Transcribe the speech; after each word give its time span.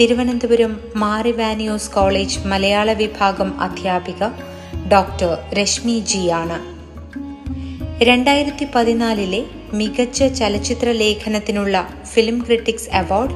Thiruvananthapuram 0.00 0.80
Mar Ivanios 0.96 1.90
college 1.90 2.38
മലയാള 2.46 2.92
വിഭാഗം 2.92 3.60
അധ്യാപിക 3.60 4.24
doctor 4.92 5.38
Rashmi 5.52 6.00
G 6.00 6.28
ആണ്. 6.28 6.56
രണ്ടായിരത്തി 8.04 8.66
പതിനാലിലെ 8.74 9.44
മികച്ച 9.72 10.24
ചലച്ചിത്ര 10.24 10.90
ലേഖനത്തിനുള്ള 10.90 11.88
ഫിലിം 12.06 12.44
ക്രിട്ടിക്സ് 12.46 12.90
അവാർഡ് 12.94 13.32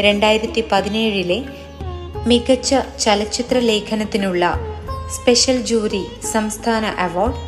രണ്ടായിരത്തി 0.00 0.64
പതിനേഴിലെ 0.72 1.44
മികച്ച 2.26 2.74
ചലച്ചിത്ര 3.00 3.58
ലേഖനത്തിനുള്ള 3.58 4.54
സ്പെഷ്യൽ 5.14 5.62
ജൂറി 5.62 6.04
സംസ്ഥാന 6.32 6.86
അവാർഡ് 6.86 7.38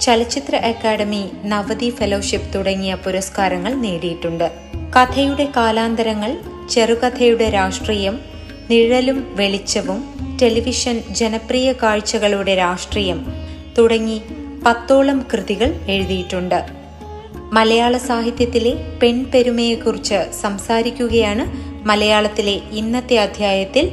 ചലച്ചിത്ര 0.00 0.56
അക്കാദമി 0.56 1.30
നവതി 1.44 1.90
ഫെലോഷിപ്പ് 1.90 2.54
തുടങ്ങിയ 2.54 2.94
പുരസ്കാരങ്ങൾ 2.94 3.74
നേടിയിട്ടുണ്ട്. 3.74 4.50
കഥയുടെ 4.96 5.48
കാലാന്തരങ്ങൾ 5.56 6.51
ചെറുകഥയുടെ 6.72 7.50
രാഷ്ട്രീയം 7.50 8.18
നിഴലും 8.70 9.36
വെളിച്ചവും 9.36 10.04
ടെലിവിഷൻ 10.42 11.02
ജനപ്രിയ 11.10 11.72
കാഴ്ചകളുടെ 11.72 12.54
രാഷ്ട്രീയം 12.54 13.26
തുടങ്ങി 13.78 14.20
പത്തോളം 14.66 15.26
കൃതികൾ 15.32 15.80
എഴുതിയിട്ടുണ്ട്. 15.88 16.66
മലയാള 17.52 17.96
സാഹിത്യത്തിലെ 17.96 18.98
പെൺപെരുമയെക്കുറിച്ച് 19.02 20.32
സംസാരിക്കുകയാണ് 20.42 21.44
മലയാളത്തിലെ 21.86 22.60
ഇന്നത്തെ 22.72 23.16
അധ്യായത്തിൽ 23.16 23.90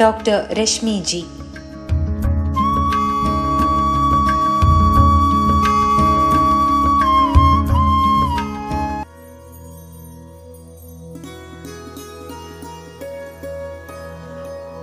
ഡോക്ടർ 0.00 0.54
രശ്മി 0.54 1.02
ജി 1.06 1.24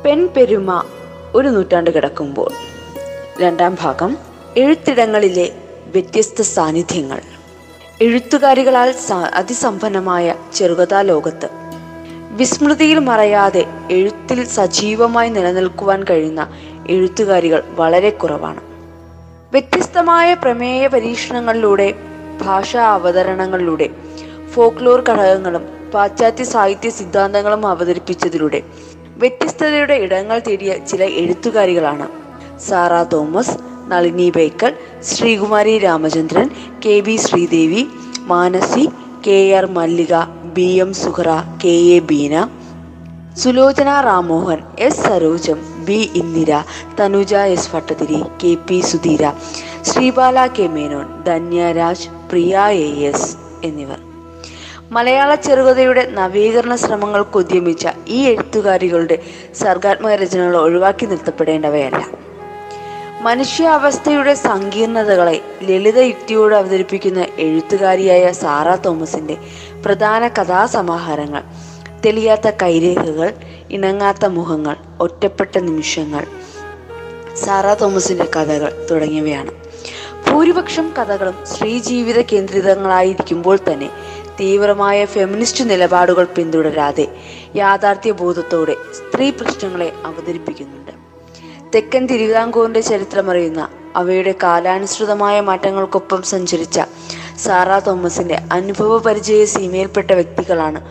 പെൺപെരുമ 0.06 0.84
ഒരു 1.36 1.48
നൂറ്റാണ്ട് 1.48 1.90
കിടക്കുമ്പോൾ. 1.96 2.52
രണ്ടാം 3.42 3.78
ഭാഗം 3.82 4.18
എഴുത്തിടങ്ങളിലെ 4.58 5.46
വ്യത്യസ്ത 5.94 6.42
സാന്നിധ്യങ്ങൾ. 6.42 7.22
എഴുത്തുകാരികളാൽ 8.02 8.94
അതിസമ്പന്നമായ 9.34 10.36
ചെറുകഥാ 10.56 11.02
ലോകത്ത് 11.02 11.50
വിസ്മൃതിയിൽ 12.32 13.00
മറയാതെ 13.00 13.66
എഴുത്തിൽ 13.92 14.46
സജീവമായി 14.48 15.30
നിലനിൽക്കുവാൻ 15.30 16.04
കഴിയുന്ന 16.04 16.54
എഴുത്തുകാരികൾ 16.90 17.64
വളരെ 17.70 18.10
കുറവാണ്. 18.10 18.62
വ്യത്യസ്തമായ 19.52 20.34
പ്രമേയ 20.34 20.88
പരീക്ഷണങ്ങളിലൂടെ 20.88 21.94
ഭാഷാ 22.42 22.84
അവതരണങ്ങളിലൂടെ 22.94 23.90
ഫോക്ലോർ 24.54 25.02
ഘടകങ്ങളും 25.10 25.64
പാശ്ചാത്യ 25.94 26.44
സാഹിത്യ 26.44 26.90
സിദ്ധാന്തങ്ങളും 26.90 27.68
അവതരിപ്പിച്ചതിലൂടെ 27.68 28.64
വ്യത്യസ്തതയുടെ 29.22 29.96
ഇടങ്ങൾ 30.06 30.38
തേടിയ 30.48 30.72
ചില 30.90 31.04
എഴുത്തുകാരികളാണ്. 31.22 32.08
Sara 32.68 32.94
Thomas 33.14 33.56
Nalini 33.92 34.28
Bekal 34.38 34.74
Sreekumari 35.12 35.74
Ramachandran 35.86 36.48
K 36.84 36.96
V 37.06 37.16
Sreedevi 37.26 37.84
Manasi 38.32 38.86
K 39.26 39.40
R 39.58 39.66
Mallika 39.78 40.14
B 40.56 40.70
M 40.84 40.92
Suhara 41.02 41.30
K 41.64 41.76
A 41.98 42.00
Beena 42.10 42.36
Sulochana 43.42 43.90
Ramohan 44.08 44.60
S 44.88 45.04
Sarojam 45.06 45.60
B 45.88 46.00
Indira 46.22 46.52
Thanuja 47.00 47.34
S 47.56 47.72
Bhattathiri 47.74 48.22
K 48.44 48.52
P 48.68 48.80
Sudheera 48.90 49.32
Sreebala 49.90 50.48
K 50.58 50.68
Menon 50.76 51.08
Dhanyaraj 51.28 52.10
Priya 52.32 52.66
A 52.88 52.90
S 53.12 53.30
എന്നിവർ. 53.70 54.00
മലയാള 54.96 55.36
ചെറുകഥയുടെ 55.36 56.06
നവീകരണ 56.12 56.76
ശ്രമങ്ങൾക്ക് 56.76 57.38
ഉദ്യമിച്ച 57.38 57.88
ഈ 58.08 58.18
എഴുത്തുകാരികളുടെ 58.28 59.18
സർഗാത്മക 59.60 60.12
രചനകൾ 60.12 60.58
ഒഴിവാക്കി 60.58 61.06
നിർത്തപ്പെടേണ്ടവയല്ല. 61.06 62.02
മനുഷ്യാവസ്ഥയുടെ 63.22 64.34
സങ്കീർണതകളെ 64.34 65.42
ലളിത 65.64 66.00
യുക്തിയോട് 66.00 66.56
അവതരിപ്പിക്കുന്ന 66.56 67.26
എഴുത്തുകാരിയായ 67.40 68.32
Sara 68.32 68.76
തോമസിന്റെ 68.76 69.38
പ്രധാന 69.86 70.28
കഥാസമാഹാരങ്ങൾ 70.28 71.44
തെളിയാത്ത 72.06 72.48
കൈരേഖകൾ 72.62 73.34
ഇണങ്ങാത്ത 73.72 74.26
മുഖങ്ങൾ 74.26 74.76
ഒറ്റപ്പെട്ട 75.00 75.58
നിമിഷങ്ങൾ 75.58 76.26
സാറ 77.46 77.74
തോമസിന്റെ 77.74 78.28
കഥകൾ 78.36 78.88
തുടങ്ങിയവയാണ്. 78.92 79.52
ഭൂരിപക്ഷം 80.28 80.94
കഥകളും 81.00 81.36
സ്ത്രീജീവിത 81.44 82.22
കേന്ദ്രിതങ്ങളായിരിക്കുമ്പോൾ 82.22 83.60
തന്നെ 83.72 83.90
തീവ്രമായ 84.40 85.06
ഫെമിനിസ്റ്റ് 85.06 85.70
നിലപാടുകൾ 85.70 86.24
പിന്തുടരാതെ 86.24 87.08
യാഥാർത്ഥ്യ 87.56 88.12
ബോധത്തോടെ 88.12 88.76
സ്ത്രീ 88.94 89.30
പ്രശ്നങ്ങളെ 89.30 89.92
അവതരിപ്പിക്കുന്നുണ്ട്. 90.06 90.92
തെക്കൻ 91.76 92.08
തിരുവിതാംകൂറിന്റെ 92.08 92.82
ചരിത്രമറിയുന്ന 92.82 93.70
അവയുടെ 93.96 94.36
കാലാനുസൃതമായ 94.44 95.42
മാറ്റങ്ങൾക്കൊപ്പം 95.42 96.22
സഞ്ചരിച്ച 96.22 96.82
സാറാ 97.38 97.80
തോമസിന്റെ 97.80 98.42
അനുഭവ 98.52 98.98
പരിചയ 98.98 99.46
സീമയിൽപ്പെട്ട 99.46 100.12
വ്യക്തികളാണ് 100.12 100.82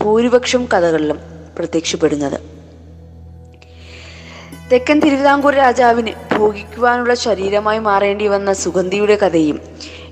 ഭൂരിപക്ഷം 0.00 0.68
കഥകളിലും 0.74 1.18
പ്രത്യക്ഷപ്പെടുന്നത്. 1.58 2.40
തെക്കൻ 4.72 5.00
തിരുവിതാംകൂർ 5.00 5.54
രാജാവിന് 5.54 6.12
ഭോഗിക്കുവാനുള്ള 6.38 7.14
ശരീരമായി 7.14 7.78
മാറേണ്ടി 7.78 8.26
വന്ന 8.26 8.52
സുഗന്ധിയുടെ 8.52 9.16
കഥയും 9.16 9.60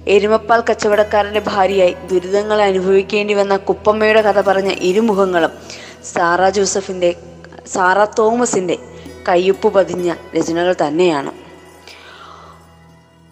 എരുമപ്പാൽ 0.06 0.62
കച്ചവടക്കാരന്റെ 0.70 1.42
ഭാര്യയായി 1.46 1.96
ദുരിതങ്ങൾ 2.10 2.62
അനുഭവിക്കേണ്ടി 2.62 3.34
വന്ന 3.34 3.56
കുപ്പമ്മയുടെ 3.56 4.22
കഥ 4.22 4.40
പറഞ്ഞ 4.40 4.68
ഇരുമുഖങ്ങളും 4.68 5.50
സാറ 6.04 6.48
ജോസഫിന്റെ 6.48 7.14
സാറ 7.72 8.04
തോമസിന്റെ 8.04 8.78
കയ്യൊപ്പ് 9.28 9.74
പതിഞ്ഞ 9.74 10.14
രചനകൾ 10.36 10.74
തന്നെയാണ്. 10.86 11.32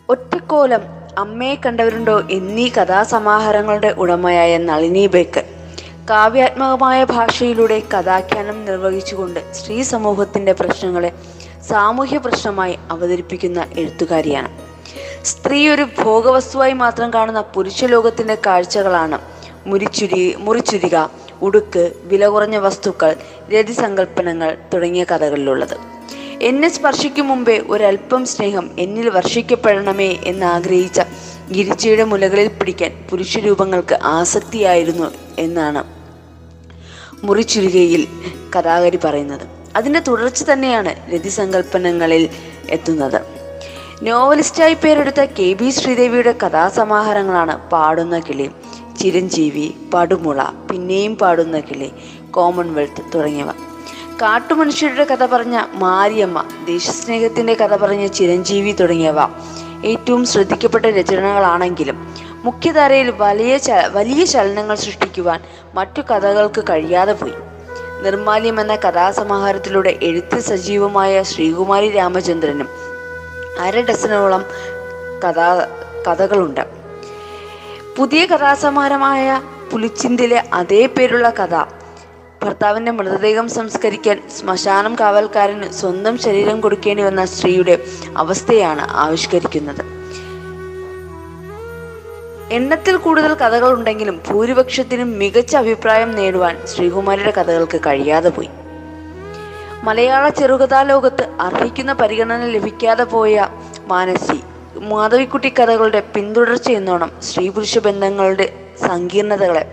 ഒറ്റക്കോലം 0.09 0.81
അമ്മയെ 1.19 1.54
കണ്ടവരുണ്ടോ 1.54 2.22
എന്നീ 2.31 2.69
കഥാസമാഹാരങ്ങളുടെ 2.69 3.88
ഉടമയായ 3.88 4.59
നളിനി 4.59 5.06
ബേക്കർ 5.06 5.44
കാവ്യാത്മകമായ 6.10 7.04
ഭാഷയിലൂടെ 7.04 7.83
കഥാഖ്യാനം 7.94 8.65
നിർവഹിച്ചുകൊണ്ട് 8.65 9.53
സ്ത്രീ 9.53 9.83
സമൂഹത്തിന്റെ 9.83 10.53
പ്രശ്നങ്ങളെ 10.53 11.12
സാമൂഹ്യ 11.69 12.19
പ്രശ്നമായി 12.19 12.78
അവതരിപ്പിക്കുന്ന 12.91 13.66
എഴുത്തുകാരിയാണ്. 13.77 14.66
സ്ത്രീ 15.25 15.69
ഒരു 15.69 15.87
ഭോഗവസ്തുവായി 16.03 16.73
മാത്രം 16.73 17.15
കാണുന്ന 17.15 17.41
പുരുഷ 17.41 17.84
ലോകത്തിന്റെ 17.84 18.34
കാഴ്ചകളാണ്. 18.47 19.19
മുരിച്ചുരി 19.67 20.34
മുറിച്ചുരിക 20.39 20.97
ഉടുക്ക് 21.43 21.93
വില 22.05 22.27
കുറഞ്ഞ 22.27 22.57
വസ്തുക്കൾ 22.57 23.17
രതിസങ്കല്പനങ്ങൾ 23.55 24.57
തുടങ്ങിയ 24.75 25.05
കഥകളിലുള്ളത്. 25.05 25.77
എന്നെ 26.43 26.69
സ്പർശിക്കും 26.69 27.29
മുമ്പേ 27.29 27.59
ഒരല്പം 27.59 28.27
സ്നേഹം 28.27 28.71
എന്നിൽ 28.79 29.09
വർഷിക്കപ്പെടണമേ 29.09 30.19
എന്ന് 30.25 30.47
ആഗ്രഹിച്ച 30.47 31.01
ഗിരിജയുടെ 31.53 32.04
മുലകളിൽ 32.04 32.48
പിടിക്കാൻ 32.48 33.07
പുരുഷരൂപങ്ങൾക്ക് 33.10 33.98
ആസക്തിയായിരുന്നു 34.03 35.13
എന്നാണ് 35.39 35.84
മുറിച്ചുരുകയിൽ 37.27 38.07
കഥാകാരി 38.59 38.98
പറയുന്നത്. 39.04 39.47
അതിന്റെ 39.77 40.01
തുടർച്ച 40.01 40.43
തന്നെയാണ് 40.43 41.15
രതിസങ്കല്പനങ്ങളിൽ 41.15 42.28
എത്തുന്നത്. 42.71 43.35
നോവലിസ്റ്റായി 44.03 44.75
പേരെടുത്ത 44.75 45.21
കെ 45.25 45.53
ബി 45.53 45.71
ശ്രീദേവിയുടെ 45.71 46.33
കഥാസമാഹാരങ്ങളാണ് 46.33 47.57
പാടുന്ന 47.72 48.19
കിളി 48.19 48.51
ചിരഞ്ജീവി 49.01 49.75
പടുമുള 49.95 50.43
പിന്നെയും 50.71 51.16
പാടുന്ന 51.16 51.60
കിളി 51.60 51.93
കോമൺവെൽത്ത് 52.31 53.03
തുടങ്ങിയവ. 53.15 53.51
കാട്ടുമനുഷ്യരുടെ 54.22 55.04
കഥ 55.04 55.27
പറഞ്ഞ 55.27 55.65
മാരിയമ്മ 55.75 56.45
ദേശസ്നേഹത്തിന്റെ 56.66 57.54
കഥ 57.54 57.77
പറഞ്ഞ 57.77 58.07
ചിരഞ്ജീവി 58.07 58.72
തുടങ്ങിയവ 58.72 59.28
ഏറ്റവും 59.84 60.25
ശ്രദ്ധിക്കപ്പെട്ട 60.25 60.87
രചനകളാണെങ്കിലും 60.87 62.13
മുഖ്യധാരയിൽ 62.45 63.10
വലിയ 63.10 63.59
വലിയ 63.93 64.25
ചലനങ്ങൾ 64.25 64.75
സൃഷ്ടിക്കുവാൻ 64.75 65.41
മറ്റു 65.75 66.01
കഥകൾക്ക് 66.01 66.65
കഴിയാതെ 66.71 67.13
പോയി. 67.13 67.34
നിർമാല്യം 68.03 68.60
എന്ന 68.60 68.77
കഥാസമാഹാരത്തിലൂടെ 68.77 69.98
എഴുത്ത് 70.03 70.41
സജീവമായ 70.41 71.22
ശ്രീകുമാരി 71.22 71.89
രാമചന്ദ്രനും 71.91 72.85
അര 73.61 73.81
ഡസനോളം 73.81 74.45
കഥാ 75.25 75.67
കഥകളുണ്ട്. 76.07 76.61
പുതിയ 77.97 78.27
കഥാസമാരമായ 78.27 79.43
പുലിച്ചിന്തിലെ 79.73 80.43
അതേ 80.53 80.87
പേരുള്ള 80.87 81.31
കഥ 81.31 81.65
ഭർത്താവിന്റെ 82.43 82.93
മൃതദേഹം 82.93 83.49
സംസ്കരിക്കാൻ 83.49 84.29
ശ്മശാനം 84.41 84.97
കാവൽക്കാരന് 85.01 85.73
സ്വന്തം 85.73 86.19
ശരീരം 86.19 86.61
കൊടുക്കേണ്ടി 86.61 87.03
വന്ന 87.03 87.25
സ്ത്രീയുടെ 87.25 87.79
അവസ്ഥയാണ് 88.17 88.87
ആവിഷ്കരിക്കുന്നത്. 88.91 89.85
എണ്ണത്തിൽ 92.53 92.97
കൂടുതൽ 92.97 93.35
കഥകൾ 93.35 93.73
ഉണ്ടെങ്കിലും 93.73 94.23
ഭൂരിപക്ഷത്തിനും 94.29 95.19
മികച്ച 95.19 95.57
അഭിപ്രായം 95.57 96.15
നേടുവാൻ 96.15 96.67
ശ്രീകുമാരിയുടെ 96.67 97.31
കഥകൾക്ക് 97.31 97.81
കഴിയാതെ 97.87 98.29
പോയി. 98.29 98.49
മലയാള 99.86 100.28
ചെറുകഥാ 100.28 100.83
ലോകത്ത് 100.83 101.24
അർഹിക്കുന്ന 101.41 101.92
പരിഗണന 101.92 102.44
ലഭിക്കാതെ 102.47 103.04
പോയ 103.04 103.34
മാനസി 103.86 104.38
മാധവിക്കുട്ടി 104.92 105.50
കഥകളുടെ 105.59 106.00
പിന്തുടർച്ച 106.15 106.68
എന്നോണം 106.71 107.10
സ്ത്രീ 107.22 107.44
പുരുഷ 107.48 107.78
ബന്ധങ്ങളുടെ 107.78 108.47
സങ്കീർണതകളെ 108.88 109.65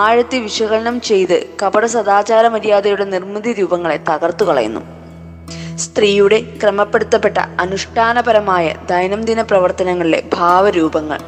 ആഴത്തി 0.00 0.38
വിശകലനം 0.38 0.96
ചെയ്ത് 1.00 1.36
കപട 1.62 1.84
സദാചാര 1.86 2.48
മര്യാദയുടെ 2.48 3.04
നിർമ്മിതി 3.04 3.52
രൂപങ്ങളെ 3.52 3.98
തകർത്തു 4.10 4.44
കളയുന്നു. 4.44 4.82
സ്ത്രീയുടെ 5.78 6.38
ക്രമപ്പെടുത്തപ്പെട്ട 6.62 7.38
അനുഷ്ഠാനപരമായ 7.60 8.74
ദൈനംദിന 8.90 9.42
പ്രവർത്തനങ്ങളിലെ 9.42 10.20
ഭാവരൂപങ്ങൾ 10.32 11.20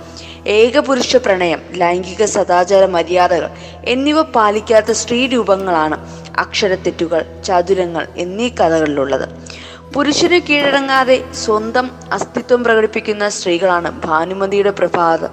ഏകപുരുഷ 0.46 1.16
പ്രണയം 1.16 1.60
ലൈംഗിക 1.74 2.24
സദാചാര 2.24 2.86
മര്യാദകൾ 2.86 3.48
എന്നിവ 3.84 4.22
പാലിക്കാത്ത 4.22 4.90
സ്ത്രീ 4.90 5.26
രൂപങ്ങളാണ് 5.26 6.06
അക്ഷരത്തെറ്റുകൾ 6.38 7.42
ചതുരങ്ങൾ 7.44 8.06
എന്നീ 8.16 8.48
കഥകളിലുള്ളത്. 8.48 9.28
പുരുഷന് 9.94 10.40
കീഴടങ്ങാതെ 10.40 11.24
സ്വന്തം 11.32 11.90
അസ്തിത്വം 12.12 12.64
പ്രകടിപ്പിക്കുന്ന 12.64 13.28
സ്ത്രീകളാണ് 13.28 14.00
ഭാനുമതിയുടെ 14.04 14.70
പ്രഭാതം 14.70 15.28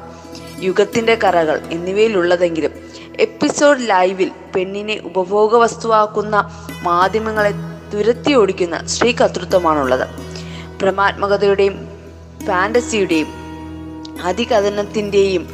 യുഗത്തിന്റെ 0.61 1.15
കറകൾ 1.23 1.61
എന്നിവയിലുള്ളതെങ്കിലും 1.71 2.71
എപ്പിസോഡ് 3.19 3.89
ലൈവിൽ 3.89 4.31
പെണ്ണിനെ 4.55 5.01
ഉപഭോഗ 5.05 5.55
വസ്തുവാക്കുന്ന 5.55 6.49
മാധ്യമങ്ങളെ 6.83 7.51
തുരത്തി 7.93 8.33
ഓടിക്കുന്ന 8.33 8.87
സ്ത്രീ 8.87 9.11
കർത്തൃത്വമാണുള്ളത്. 9.11 10.07
ഭ്രമാത്മകതയുടെയും 10.81 11.87
ഫാന്റസിയുടെയും 12.47 13.40
അതികഥനത്തിന്റെയും 14.23 15.47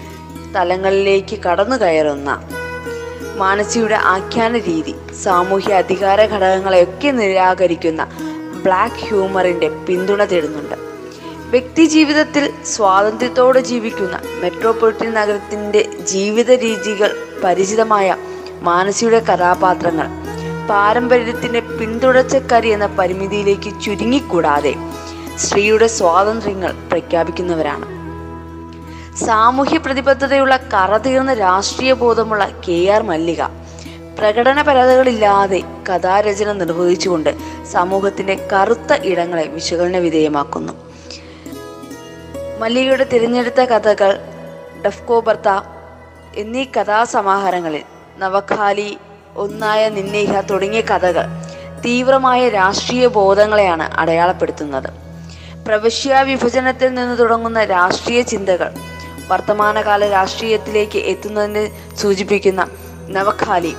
തലങ്ങളിലേക്ക് 0.56 1.40
കടന്നു 1.40 1.76
കയറുന്ന 1.76 2.44
മാനസിയുടെ 3.36 3.96
ആഖ്യാന 3.96 4.58
രീതി 4.58 4.96
സാമൂഹ്യ 5.24 5.74
അധികാര 5.74 6.26
ഘടകങ്ങളെയൊക്കെ 6.26 7.12
നിരാകരിക്കുന്ന 7.12 8.08
ബ്ലാക്ക് 8.64 9.08
ഹ്യൂമറിന്റെ 9.08 9.70
പിന്തുണ 9.70 10.24
തേടുന്നുണ്ട്. 10.24 10.76
വ്യക്തി 11.50 11.86
ജീവിതത്തിൽ 11.86 12.54
സ്വാതന്ത്ര്യത്തോടെ 12.66 13.60
ജീവിക്കുന്ന 13.60 14.20
മെട്രോപൊളിറ്റൻ 14.42 15.14
നഗരത്തിന്റെ 15.14 15.90
ജീവിത 16.04 16.52
രീതികൾ 16.52 17.28
പരിചിതമായ 17.44 18.18
മാനസിയുടെ 18.62 19.20
കഥാപാത്രങ്ങൾ 19.20 20.08
പാരമ്പര്യത്തിന്റെ 20.70 21.60
പിന്തുടർച്ചക്കാരി 21.60 22.68
എന്ന 22.68 22.86
പരിമിതിയിലേക്ക് 22.86 23.82
ചുരുങ്ങിക്കൂടാതെ 23.82 24.76
സ്ത്രീയുടെ 25.38 25.88
സ്വാതന്ത്ര്യങ്ങൾ 25.88 26.72
പ്രഖ്യാപിക്കുന്നവരാണ്. 26.72 27.97
സാമൂഹ്യ 29.26 29.78
പ്രതിബദ്ധതയുള്ള 29.78 30.58
കറതീർന്ന 30.74 31.34
രാഷ്ട്രീയ 31.34 31.94
ബോധമുള്ള 31.94 32.50
കെ 32.68 32.90
ആർ 32.90 33.04
മല്ലിക. 33.04 33.44
പ്രകടന 34.20 34.62
പരതകളില്ലാതെ 34.62 35.64
കഥാരചന 35.90 36.52
നിർവഹിച്ചുകൊണ്ട് 36.52 37.38
സമൂഹത്തിന്റെ 37.72 38.48
കറുത്ത 38.54 38.94
ഇടങ്ങളെ 39.04 39.48
വിശകലന 39.48 39.98
വിധേയമാക്കുന്നു. 39.98 40.74
മല്ലികയുടെ 42.60 43.04
തിരഞ്ഞെടുത്ത 43.04 43.62
കഥകൾ 43.62 44.20
ഡഫ്കോ 44.86 45.20
ബർത്ത 45.20 45.62
എന്നീ 46.36 46.64
കഥാസമാഹാരങ്ങളിൽ 46.64 47.84
നവഖാലി 48.18 48.98
ഒന്നായ 49.36 49.90
നിന്നേഹ 49.90 50.42
തുടങ്ങിയ 50.42 50.82
കഥകൾ 50.82 51.26
തീവ്രമായ 51.86 52.50
രാഷ്ട്രീയ 52.50 53.08
ബോധങ്ങളെയാണ് 53.08 53.84
അടയാളപ്പെടുത്തുന്നത്. 53.84 54.90
പ്രവശ്യ 55.66 56.22
വിഭജനത്തിൽ 56.22 56.94
നിന്ന് 56.94 57.20
തുടങ്ങുന്ന 57.20 57.64
രാഷ്ട്രീയ 57.64 58.22
ചിന്തകൾ 58.22 58.74
വർത്തമാനകാല 59.28 60.10
രാഷ്ട്രീയത്തിലേക്ക് 60.10 61.00
എത്തുന്നതിനെ 61.00 61.96
സൂചിപ്പിക്കുന്ന 61.96 62.68
നവഖാലി. 63.10 63.74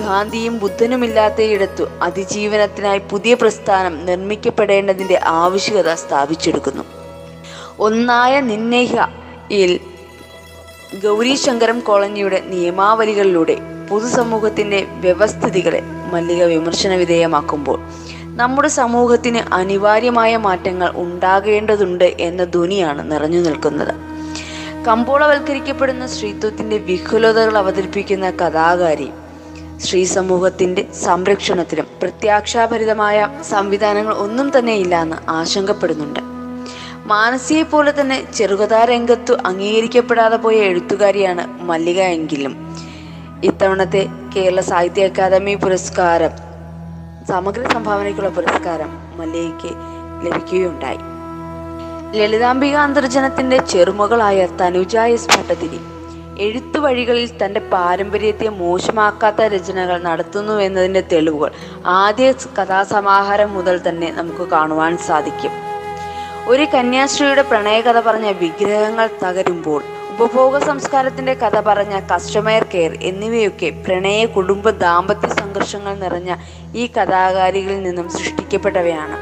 ഗാന്ധിയും 0.00 0.58
ബുദ്ധനുമില്ലാത്തയിടത്തു 0.58 1.84
അതിജീവനത്തിനായി 2.02 3.00
പുതിയ 3.10 3.34
പ്രസ്ഥാനം 3.34 4.06
നിർമ്മിക്കപ്പെടേണ്ടതിന്റെ 4.06 5.20
ആവശ്യകത 5.24 5.94
സ്ഥാപിച്ചെടുക്കുന്നു. 5.94 6.84
ഒന്നായ 7.78 8.40
നിന്നേഹയിൽ 8.40 9.80
ഗൗരീശങ്കരം 11.04 11.80
കോളനിയുടെ 11.80 12.42
നിയമാവലികളിലൂടെ 12.46 13.56
പൊതുസമൂഹത്തിന്റെ 13.90 14.86
വ്യവസ്ഥിതികളെ 14.90 15.80
മല്ലിക 16.12 16.44
വിമർശന 16.44 16.94
വിധേയമാക്കുമ്പോൾ 16.94 17.78
നമ്മുടെ 18.40 18.68
സമൂഹത്തിന് 18.68 19.54
അനിവാര്യമായ 19.54 20.36
മാറ്റങ്ങൾ 20.36 20.92
ഉണ്ടാകേണ്ടതുണ്ട് 20.94 22.04
എന്ന 22.04 22.44
ധ്വനിയാണ് 22.44 23.10
നിറഞ്ഞു 23.10 23.38
നിൽക്കുന്നത്. 23.38 23.94
കമ്പോളവൽക്കരിക്കപ്പെടുന്ന 24.88 26.06
സ്ത്രീത്വത്തിന്റെ 26.06 26.78
വിഹുലതകൾ 26.78 27.58
അവതരിപ്പിക്കുന്ന 27.58 28.30
കഥാകാരി. 28.30 29.10
സ്ത്രീ 29.76 30.04
സമൂഹത്തിന്റെ 30.04 30.92
സംരക്ഷണത്തിലും 30.92 31.86
പ്രത്യാക്ഷാഭരിതമായ 32.02 33.28
സംവിധാനങ്ങൾ 33.42 34.14
ഒന്നും 34.14 34.58
തന്നെ 34.58 34.74
ഇല്ല 34.74 35.02
എന്ന് 35.02 35.16
ആശങ്കപ്പെടുന്നുണ്ട്. 35.30 36.20
മാനസിയെ 37.06 37.62
പോലെ 37.62 38.00
തന്നെ 38.00 38.32
ചെറുകഥാ 38.32 38.84
രംഗത്തു 38.84 39.34
അംഗീകരിക്കപ്പെടാതെ 39.46 40.36
പോയ 40.36 40.54
എഴുത്തുകാരിയാണ് 40.54 41.62
മല്ലിക 41.62 42.00
എങ്കിലും. 42.00 42.76
ഇത്തവണത്തെ 43.44 44.06
കേരള 44.36 44.60
സാഹിത്യ 44.60 45.04
അക്കാദമി 45.04 45.54
പുരസ്കാരം 45.54 46.30
സമഗ്ര 47.28 47.68
സംഭാവനയ്ക്കുള്ള 47.72 48.28
പുരസ്കാരം 48.28 48.90
മല്ലികയ്ക്ക് 49.18 49.72
ലഭിക്കുകയുണ്ടായി. 50.26 51.15
ലളിതാംബിക 52.18 52.74
അന്തർജനത്തിന്റെ 52.76 53.56
ചെറുമകളായ 53.70 54.38
തനുജ 54.60 54.96
എസ് 55.14 55.30
ഭട്ടതിരി. 55.32 55.80
എഴുത്തു 56.44 56.78
വഴികളിൽ 56.84 57.30
തന്റെ 57.42 57.60
പാരമ്പര്യത്തെ 57.72 58.48
മോശമാക്കാത്ത 58.60 59.48
രചനകൾ 59.54 59.96
നടത്തുന്നു 60.08 60.54
എന്നതിന്റെ 60.66 61.02
തെളിവുകൾ 61.12 61.50
ആദ്യ 62.00 62.26
കഥാസമാഹാരം 62.58 63.50
മുതൽ 63.56 63.76
തന്നെ 63.88 64.08
നമുക്ക് 64.18 64.46
കാണുവാൻ 64.54 64.98
സാധിക്കും. 65.08 65.52
ഒരു 66.52 66.64
കന്യാശ്രീയുടെ 66.74 67.44
പ്രണയകഥ 67.50 68.00
പറഞ്ഞ 68.08 68.28
വിഗ്രഹങ്ങൾ 68.42 69.06
തകരുമ്പോൾ 69.22 69.80
ഉപഭോഗ 70.14 70.58
സംസ്കാരത്തിന്റെ 70.58 71.34
കഥ 71.34 71.56
പറഞ്ഞ 71.60 71.94
കസ്റ്റമർ 72.12 72.64
കെയർ 72.74 72.92
എന്നിവയൊക്കെ 73.10 73.70
പ്രണയ 73.86 74.20
കുടുംബ 74.36 74.70
ദാമ്പത്യ 74.84 75.28
സംഘർഷങ്ങൾ 75.40 75.94
നിറഞ്ഞ 76.04 76.30
ഈ 76.74 76.86
കഥാകാരികളിൽ 76.86 77.82
നിന്നും 77.82 78.08
സൃഷ്ടിക്കപ്പെട്ടവയാണ്. 78.18 79.16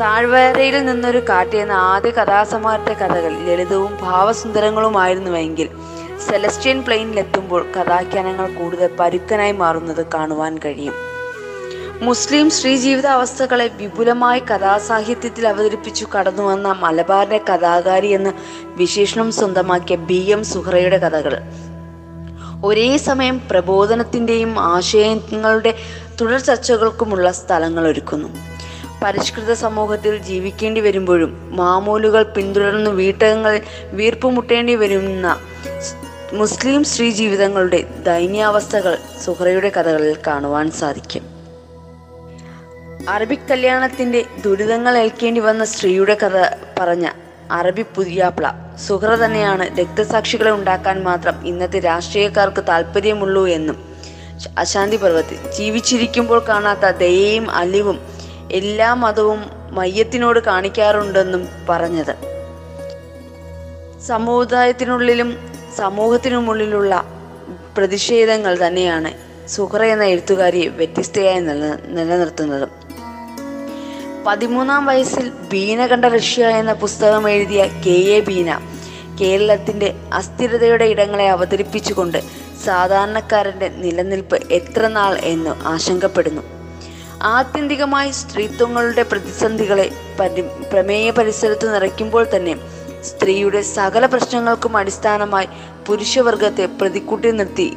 താഴ്വരയിൽ 0.00 0.86
നിന്നൊരു 0.86 1.18
കാറ്റ് 1.28 1.56
എന്ന 1.56 1.72
ആദ്യ 1.72 2.10
കഥാസമാഹാരത്തെ 2.10 2.92
കഥകൾ 2.92 3.32
ലളിതവും 3.32 3.98
ഭാവസുന്ദരങ്ങളുമായിരുന്നുവെങ്കിൽ 4.00 5.68
സെലസ്റ്റിയൻ 6.30 6.82
പ്ലെയിനിലെത്തുമ്പോൾ 6.82 7.66
കഥാഖ്യാനങ്ങൾ 7.76 8.54
കൂടുതൽ 8.54 8.90
പരുക്കനായി 9.00 9.52
മാറുന്നത് 9.52 10.06
കാണുവാൻ 10.14 10.58
കഴിയും. 10.58 10.94
മുസ്ലിം 12.00 12.50
സ്ത്രീ 12.50 12.76
ജീവിതാവസ്ഥകളെ 12.76 13.70
വിപുലമായി 13.76 14.40
കഥാസാഹിത്യത്തിൽ 14.40 15.48
അവതരിപ്പിച്ചു 15.48 16.06
കടന്നുവന്ന 16.18 16.72
മലബാറിന്റെ 16.72 17.40
കഥാകാരി 17.52 18.06
എന്ന 18.06 18.32
വിശേഷണം 18.64 19.32
സ്വന്തമാക്കിയ 19.32 19.96
ബി 19.96 20.30
എം 20.30 20.44
സുഹറയുടെ 20.44 20.98
കഥകൾ. 20.98 21.42
ഒരേ 22.64 22.96
സമയം 22.96 23.40
പ്രബോധനത്തിന്റെയും 23.50 24.60
ആശയങ്ങളുടെ 24.60 25.74
തുടർ 26.20 26.38
ചർച്ചകൾക്കുമുള്ള 26.40 27.32
സ്ഥലങ്ങൾ 27.32 27.88
ഒരുക്കുന്നു. 27.88 28.55
പരിഷ്കൃത 29.06 29.52
സമൂഹത്തിൽ 29.52 30.16
ജീവിക്കേണ്ടി 30.18 30.80
വരുമ്പോഴും 30.80 31.56
മാമൂലുകൾ 31.56 32.22
പിന്തുടർന്ന് 32.22 32.90
വീട്ടകങ്ങളിൽ 32.90 33.60
വീർപ്പുമുട്ടേണ്ടി 33.90 34.74
വരുന്ന 34.74 35.40
മുസ്ലിം 36.32 36.84
സ്ത്രീ 36.84 37.10
ജീവിതങ്ങളുടെ 37.10 37.80
ദൈന്യാവസ്ഥകൾ 38.06 38.98
സുഹറയുടെ 39.24 39.68
കഥകളിൽ 39.68 40.16
കാണുവാൻ 40.26 40.70
സാധിക്കും. 40.70 41.22
അറബിക് 43.08 43.46
കല്യാണത്തിന്റെ 43.50 44.24
ദുരിതങ്ങൾ 44.44 44.98
ഏൽക്കേണ്ടി 44.98 45.40
വന്ന 45.40 45.64
സ്ത്രീയുടെ 45.64 46.14
കഥ 46.14 46.56
പറഞ്ഞ 46.78 47.08
അറബി 47.50 47.84
പുതിയാപ്ല. 47.96 48.54
സുഹറ 48.88 49.14
തന്നെയാണ് 49.14 49.78
രക്തസാക്ഷികളെ 49.78 50.50
ഉണ്ടാക്കാൻ 50.50 51.04
മാത്രം 51.04 51.46
ഇന്നത്തെ 51.46 51.78
രാഷ്ട്രീയക്കാർക്ക് 51.78 52.64
താല്പര്യമുള്ളൂ 52.68 53.46
എന്നും 53.48 53.78
അശാന്തി 54.58 54.96
പർവത്തിൽ. 54.96 55.38
ജീവിച്ചിരിക്കുമ്പോൾ 55.52 56.44
കാണാത്ത 56.48 56.90
ദയയും 56.90 57.50
അലിവും 57.50 58.15
എല്ലാ 58.52 58.94
മതവും 58.94 59.50
മയ്യത്തിനോട് 59.70 60.40
കാണിക്കാറുണ്ടെന്നും 60.40 61.48
പറഞ്ഞത്. 61.68 62.16
സമുദായത്തിനുള്ളിലും 64.06 65.38
സമൂഹത്തിനുമുള്ളിലുള്ള 65.76 67.04
പ്രതിഷേധങ്ങൾ 67.76 68.66
തന്നെയാണ് 68.66 69.12
സുഹറ 69.48 69.82
എന്ന 69.82 70.04
എഴുത്തുകാരിയെ 70.04 70.68
വ്യത്യസ്തയായി 70.68 71.40
നില 71.40 71.78
നിലനിർത്തുന്നതും. 71.86 72.68
പതിമൂന്നാം 74.26 74.86
വയസ്സിൽ 74.86 75.30
ബീന 75.52 75.86
കണ്ട 75.86 76.04
റഷ്യ 76.04 76.46
എന്ന 76.46 76.72
പുസ്തകം 76.72 77.30
എഴുതിയ 77.30 77.66
കെ. 77.66 77.90
എ. 77.90 78.20
ബീന 78.20 78.60
കേരളത്തിന്റെ 79.20 79.94
അസ്ഥിരതയുടെ 80.12 80.84
ഇടങ്ങളെ 80.84 81.28
അവതരിപ്പിച്ചുകൊണ്ട് 81.28 82.22
സാധാരണക്കാരന്റെ 82.64 83.68
നിലനിൽപ്പ് 83.68 84.52
എത്ര 84.52 84.88
നാൾ 84.88 85.18
എന്ന് 85.18 85.50
ആശങ്കപ്പെടുന്നു. 85.50 86.55
ആത്യന്തികമായി 87.20 88.10
സ്ത്രീത്വങ്ങളുടെ 88.10 89.02
പ്രതിസന്ധികളെ 89.02 89.90
പരി 90.20 90.42
പ്രമേയ 90.42 91.10
പരിസരത്ത് 91.10 91.74
നിറയ്ക്കുമ്പോൾ 91.74 92.26
തന്നെ 92.36 92.56
സ്ത്രീയുടെ 93.04 93.60
സകല 93.62 94.06
പ്രശ്നങ്ങൾക്കും 94.06 94.76
അടിസ്ഥാനമായി 94.76 95.46
പുരുഷവർഗത്തെ 95.86 96.66
പ്രതിക്കൂട്ടി 96.80 97.30
നിർത്തി. 97.30 97.76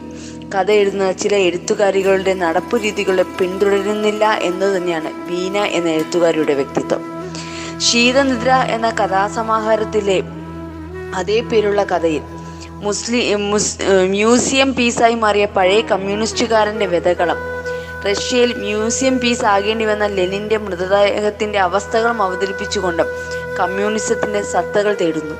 കഥ 0.55 0.71
എഴുതുന്ന 0.71 1.11
ചില 1.11 1.35
എഴുത്തുകാരികളുടെ 1.35 2.33
നടപ്പു 2.33 2.77
രീതികളെ 2.77 3.23
പിന്തുടരുന്നില്ല 3.23 4.25
എന്ന് 4.31 4.77
തന്നെയാണ് 4.77 5.09
വീണ 5.29 5.57
എന്ന 5.57 5.89
എഴുത്തുകാരിയുടെ 5.89 6.53
വ്യക്തിത്വം. 6.53 7.01
ശീതനിദ്ര 7.79 8.49
എന്ന 8.49 8.89
കഥാസമാഹാരത്തിലെ 8.89 10.21
അതേ 11.15 11.39
പേരുള്ള 11.41 11.83
കഥയിൽ 11.83 12.21
മുസ്ലിം 12.83 13.51
മ്യൂസിയം 14.05 14.75
പീസായി 14.75 15.15
മാറിയ 15.15 15.45
പഴയ 15.45 15.81
കമ്മ്യൂണിസ്റ്റുകാരന്റെ 15.81 16.85
വ്യതകളം 16.85 17.48
റഷ്യയിൽ 18.05 18.57
മ്യൂസിയം 18.57 19.19
പീസ് 19.19 19.45
ആകേണ്ടി 19.45 19.85
വന്ന 19.85 20.05
ലെനിന്റെ 20.07 20.57
മൃതദേഹത്തിന്റെ 20.57 21.59
അവസ്ഥകളും 21.59 22.21
അവതരിപ്പിച്ചുകൊണ്ട് 22.21 23.03
കമ്മ്യൂണിസത്തിന്റെ 23.59 24.41
സത്തകൾ 24.41 24.93
തേടുന്നു. 25.01 25.35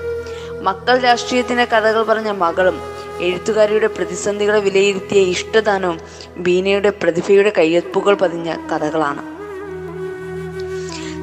മക്കൾ 0.62 1.00
രാഷ്ട്രീയത്തിന്റെ 1.00 1.66
കഥകൾ 1.66 2.04
പറഞ്ഞ 2.04 2.30
മകളും 2.30 2.82
എഴുത്തുകാരിയുടെ 3.22 3.88
പ്രതിസന്ധികളെ 3.88 4.60
വിലയിരുത്തിയ 4.60 5.22
ഇഷ്ടദാനവും 5.22 6.00
ബീനയുടെ 6.38 6.90
പ്രതിഭയുടെ 6.90 7.54
കയ്യൊപ്പുകൾ 7.58 8.14
പതിഞ്ഞ 8.14 8.56
കഥകളാണ്. 8.72 9.22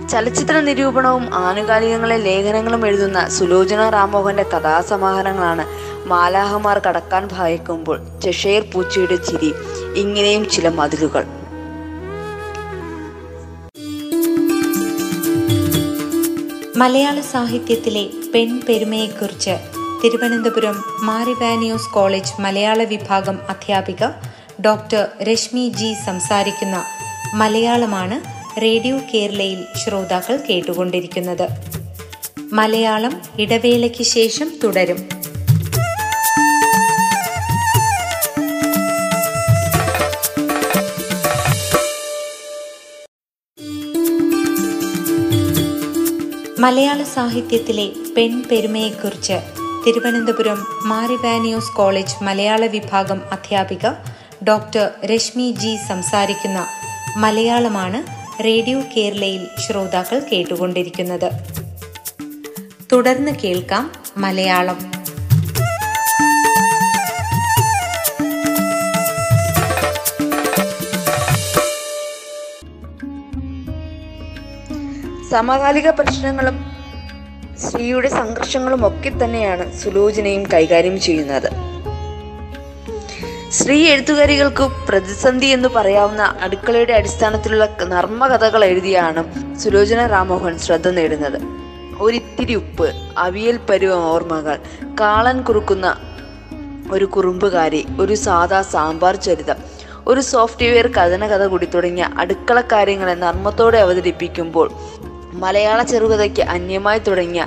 ചലച്ചിത്ര 0.08 0.60
നിരൂപണവും 0.60 1.34
ആനുകാലികങ്ങളെ 1.34 2.16
ലേഖനങ്ങളും 2.16 2.86
എഴുതുന്ന 2.86 3.28
സുലോചന 3.28 3.90
രാമോഹന്റെ 3.90 4.42
കഥാസമാഹാരങ്ങളാണ് 4.42 5.64
മാലാഹമാർ 6.06 6.78
കടക്കാൻ 6.78 7.28
ഭയക്കുമ്പോൾ 7.32 8.00
ചെഷയർ 8.24 8.64
പൂച്ചയുടെ 8.74 9.16
ചിരി 9.16 9.54
ഇങ്ങനെയും 9.96 10.50
ചില 10.50 10.68
മതിലുകൾ. 10.68 11.24
മലയാള 16.76 17.20
സാഹിത്യത്തിലെ 17.20 18.08
പെൺ 18.34 18.60
പെരുമയെക്കുറിച്ച് 18.68 19.50
തിരുവനന്തപുരം 20.04 20.82
മാരിവാനിയോസ് 21.02 21.94
കോളേജ് 21.94 22.40
മലയാള 22.40 22.84
വിഭാഗം 22.84 23.38
അധ്യാപിക 23.48 24.06
ഡോക്ടർ 24.64 25.08
രശ്മി 25.22 25.68
ജി 25.68 25.94
സംസാരിക്കുന്ന 26.06 26.84
മലയാളമാണ് 27.34 28.18
റേഡിയോ 28.62 28.98
കേരളയിൽ 29.14 29.64
ശ്രോതാക്കൾ 29.76 30.36
കേട്ടുകൊണ്ടിരിക്കുന്നത്. 30.36 31.48
മലയാളം 32.52 33.20
ഇടവേളയ്ക്ക് 33.38 34.02
ശേഷം 34.02 34.50
തുടരും. 34.64 35.25
മലയാള 46.66 47.02
സാഹിത്യത്തിലെ 47.02 47.90
പെൺ 48.16 48.44
പെരുമയെക്കുറിച്ച് 48.50 49.32
തിരുവനന്തപുരം 49.86 50.66
മാരിവാനിയോസ് 50.84 51.76
കോളേജ് 51.76 52.24
മലയാള 52.24 52.66
വിഭാഗം 52.66 53.22
അധ്യാപിക 53.32 53.88
ഡോക്ടർ 54.48 54.90
രശ്മി 55.04 55.50
ജി 55.50 55.76
സംസാരിക്കുന്ന 55.88 56.66
മലയാളമാണ് 57.16 58.00
റേഡിയോ 58.44 58.80
കേരളയിൽ 58.96 59.46
ശ്രോതാക്കൾ 59.60 60.22
കേട്ടുകൊണ്ടിരിക്കുന്നത്. 60.32 61.30
തുടർന്ന് 62.92 63.32
കേൾക്കാം 63.32 63.92
മലയാളം. 64.16 64.95
സമകാലിക 75.36 75.88
പ്രശ്നങ്ങളും 75.90 76.56
സ്ത്രീയുടെ 77.64 78.08
സംഘർഷങ്ങളും 78.08 78.86
ഒക്കെ 78.86 79.10
തന്നെയാണ് 79.10 79.64
സുലോചനയും 79.80 80.42
കൈകാര്യം 80.52 80.96
ചെയ്യുന്നത്. 81.00 81.48
സ്ത്രീ 83.50 83.76
എഴുത്തുകാരികൾക്ക് 83.90 84.64
പ്രതിസന്ധി 84.88 85.48
എന്ന് 85.56 85.68
പറയാവുന്ന 85.76 86.22
അടുക്കളയുടെ 86.42 86.92
അടിസ്ഥാനത്തിലുള്ള 86.92 87.66
നർമ്മകഥകൾ 87.94 88.64
എഴുതിയാണ് 88.64 89.22
സുലോചന 89.58 90.06
രാമോഹൻ 90.06 90.58
ശ്രദ്ധ 90.58 90.88
നേടുന്നത്. 90.88 91.38
ഒരിത്തിരി 92.00 92.54
ഉപ്പ് 92.54 92.88
അവിയൽ 93.18 93.58
പരുവ 93.70 93.94
ഓർമ്മകൾ 94.12 94.58
കാളൻ 95.00 95.38
കുറുക്കുന്ന 95.42 95.86
ഒരു 96.92 97.04
കുറുമ്പുകാരി 97.04 97.82
ഒരു 98.00 98.14
സാധാ 98.26 98.62
സാമ്പാർ 98.74 99.16
ചരിതം 99.16 99.60
ഒരു 100.06 100.20
സോഫ്റ്റ്വെയർ 100.20 100.86
കഥന 100.86 101.26
കഥ 101.26 101.44
കൂടി 101.46 101.66
തുടങ്ങിയ 101.66 102.08
അടുക്കള 102.18 102.58
കാര്യങ്ങളെ 102.72 103.14
നർമ്മത്തോടെ 103.14 103.78
അവതരിപ്പിക്കുമ്പോൾ 103.78 104.68
മലയാള 105.36 105.82
ചെറുകഥയ്ക്ക് 105.82 106.42
അന്യമായി 106.42 106.98
തുടങ്ങിയ 106.98 107.46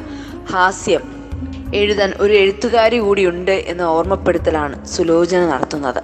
ഹാസ്യം 0.51 1.19
എഴുതാൻ 1.75 2.13
ഒരു 2.19 2.33
എഴുത്തുകാരി 2.33 2.97
കൂടിയുണ്ട് 2.97 3.51
എന്ന 3.51 3.81
ഓർമ്മപ്പെടുത്തലാണ് 3.81 4.85
സുലോചന 4.85 5.41
നടത്തുന്നത്. 5.45 6.01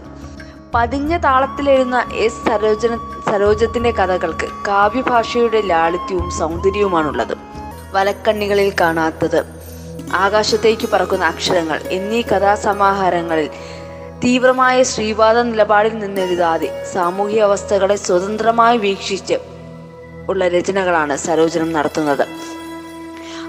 പതിഞ്ഞ 0.75 1.17
താളത്തിലെഴുന്ന 1.17 2.05
എസ് 2.13 2.45
സരോജന 2.47 2.95
സരോജത്തിന്റെ 3.31 3.91
കഥകൾക്ക് 3.91 4.47
കാവ്യഭാഷയുടെ 4.67 5.61
ലാളിത്യവും 5.61 6.31
സൗന്ദര്യവുമാണുള്ളത്. 6.31 7.35
വലക്കണ്ണികളിൽ 7.93 8.73
കാണാത്തത് 8.81 9.45
ആകാശത്തേക്ക് 10.13 10.87
പറക്കുന്ന 10.89 11.25
അക്ഷരങ്ങൾ 11.25 11.79
എന്നീ 11.91 12.21
കഥാസമാഹാരങ്ങളിൽ 12.21 13.49
തീവ്രമായ 14.23 14.83
ശ്രീവാദ 14.83 15.37
നിലപാടിൽ 15.37 15.93
നിന്നെഴുതാതെ 15.99 16.83
സാമൂഹ്യ 16.93 17.41
അവസ്ഥകളെ 17.41 17.95
സ്വതന്ത്രമായി 17.95 18.77
വീക്ഷിച്ച് 18.77 19.37
ഉള്ള 20.29 20.47
രചനകളാണ് 20.47 21.15
സരോജനം 21.17 21.73
നടത്തുന്നത്. 21.73 22.25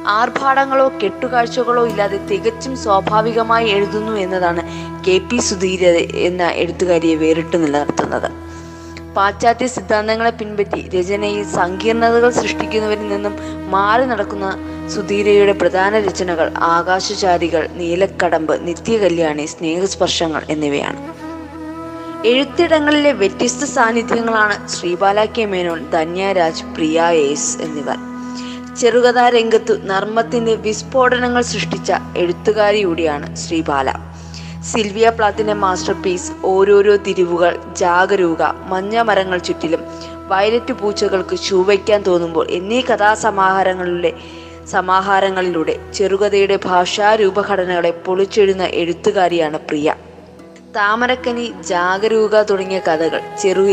ആർഭാടങ്ങളോ 0.07 0.93
കെട്ടുകാഴ്ചകളോ 1.03 1.87
ഇല്ലാതെ 1.87 2.19
തികച്ചും 2.31 2.77
സ്വാഭാവികമായി 2.77 3.69
എഴുതുന്നു 3.69 4.13
എന്നതാണ് 4.13 4.63
കെ 5.07 5.17
പി 5.31 5.39
സുധീര 5.39 5.85
എന്ന 6.29 6.43
എഴുത്തുകാരിയെ 6.63 7.17
വേറിട്ട് 7.17 7.57
നിലനിർത്തുന്നത്. 7.65 8.29
പാശ്ചാത്യ 9.17 9.67
സിദ്ധാന്തങ്ങളെ 9.67 10.31
പിൻപറ്റി 10.31 10.81
രചനയിൽ 10.95 11.45
സങ്കീർണതകൾ 11.59 12.31
സൃഷ്ടിക്കുന്നവരിൽ 12.31 13.09
നിന്നും 13.09 13.35
മാറി 13.75 14.05
നടക്കുന്ന 14.05 14.49
സുധീരയുടെ 14.95 15.53
പ്രധാന 15.53 15.99
രചനകൾ 15.99 16.49
ആകാശചാരികൾ 16.55 17.69
നീലക്കടമ്പ് 17.81 18.55
നിത്യകല്യാണി 18.69 19.47
സ്നേഹസ്പർശങ്ങൾ 19.55 20.43
എന്നിവയാണ്. 20.55 21.01
എഴുത്തിടങ്ങളിലെ 22.29 23.11
വ്യത്യസ്ത 23.13 23.65
സാന്നിധ്യങ്ങളാണ് 23.65 24.55
ശ്രീബാല 24.69 25.25
കെ 25.25 25.45
മേനോൻ 25.45 25.81
ധന്യരാജ് 25.91 26.65
പ്രിയ 26.75 27.05
എസ് 27.33 27.59
എന്നിവർ. 27.63 27.99
ചെറുകഥാ 28.81 29.25
രംഗത്തു 29.29 29.75
നർമ്മത്തിന്റെ 29.91 30.55
വിസ്ഫോടനങ്ങൾ 30.55 31.43
സൃഷ്ടിച്ച 31.43 31.91
എഴുത്തുകാരി 32.17 32.83
കൂടിയാണ് 32.83 33.37
ശ്രീബാല. 33.37 33.89
സിൽവിയ 34.71 35.09
പ്ലാത്തിന്റെ 35.09 35.55
മാസ്റ്റർ 35.55 35.95
പീസ് 36.05 36.33
ഓരോരോ 36.45 36.97
തിരിവുകൾ 36.97 37.53
ജാഗരൂക 37.83 38.43
മഞ്ഞ 38.73 38.97
മരങ്ങൾ 39.01 39.39
ചുറ്റിലും 39.39 39.85
വയലറ്റ് 40.33 40.73
പൂച്ചകൾക്ക് 40.73 41.39
ചൂവയ്ക്കാൻ 41.39 42.03
തോന്നുമ്പോൾ 42.03 42.47
എന്നീ 42.51 42.83
കഥാസമാഹാരങ്ങളിലെ 42.83 44.13
സമാഹാരങ്ങളിലൂടെ 44.67 45.77
ചെറുകഥയുടെ 45.95 46.59
ഭാഷാ 46.65 47.15
രൂപഘടനകളെ 47.15 47.91
പൊളിച്ചെഴുന്ന 48.07 48.65
എഴുത്തുകാരിയാണ് 48.83 49.59
പ്രിയ. 49.69 49.89
താമരക്കനി 50.77 51.53
ജാഗരൂക 51.67 52.43
തുടങ്ങിയ 52.43 52.79
കഥകൾ 52.79 53.21
ചെറു 53.43 53.65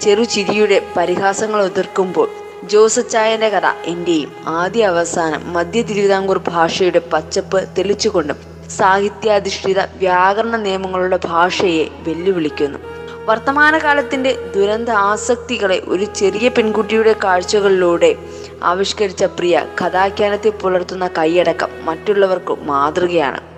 ചെറുചിരിയുടെ 0.00 0.82
പരിഹാസങ്ങൾ 0.96 1.62
ഒതിർക്കുമ്പോൾ 1.62 2.28
ജോസച്ചായന്റെ 2.64 3.48
കഥ 3.48 3.66
എന്റെയും 3.84 4.32
ആദ്യ 4.46 4.84
അവസാനം 4.84 5.52
മധ്യ 5.52 5.82
തിരുവിതാംകൂർ 5.82 6.38
ഭാഷയുടെ 6.48 6.98
പച്ചപ്പ് 7.12 7.68
തെളിച്ചുകൊണ്ടും 7.78 8.36
സാഹിത്യാധിഷ്ഠിത 8.70 9.80
വ്യാകരണ 9.80 10.56
നിയമങ്ങളുടെ 10.56 11.18
ഭാഷയെ 11.24 11.88
വെല്ലുവിളിക്കുന്നു. 12.00 12.78
വർത്തമാനകാലത്തിന്റെ 13.24 14.32
ദുരന്ത 14.56 14.88
ആസക്തികളെ 14.88 15.82
ഒരു 15.88 16.04
ചെറിയ 16.04 16.48
പെൺകുട്ടിയുടെ 16.48 17.14
കാഴ്ചകളിലൂടെ 17.24 18.16
ആവിഷ്കരിച്ച 18.62 19.24
പ്രിയ 19.24 19.66
കഥാഖ്യാനത്തെ 19.80 20.48
പുലർത്തുന്ന 20.48 21.06
കൈയടക്കം 21.18 21.68
മറ്റുള്ളവർക്ക് 21.84 22.56
മാതൃകയാണ്. 22.62 23.51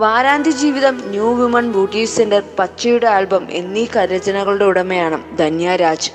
വാരാന്ത്യ 0.00 0.50
ജീവിതം 0.50 1.02
ന്യൂ 1.04 1.34
വുമൺ 1.34 1.72
ബ്യൂട്ടി 1.72 2.04
സെന്റർ 2.04 2.42
പച്ചയുടെ 2.58 3.06
ആൽബം 3.06 3.46
എന്നീ 3.50 3.86
കരചനകളുടെ 3.96 4.64
ഉടമയാണ് 4.64 5.38
ധന്യ 5.38 5.76
രാജ്. 5.76 6.10